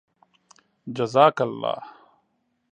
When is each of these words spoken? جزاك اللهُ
جزاك 0.95 1.37
اللهُ 1.47 1.79